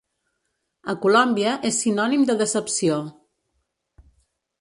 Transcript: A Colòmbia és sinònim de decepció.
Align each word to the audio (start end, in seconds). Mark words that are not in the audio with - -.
A 0.93 0.95
Colòmbia 1.03 1.51
és 1.69 1.77
sinònim 1.83 2.23
de 2.31 2.37
decepció. 2.39 2.97